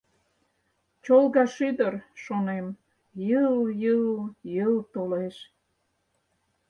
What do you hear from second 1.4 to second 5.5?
шӱдыр, шонем, йыл-йыл-йыл толеш.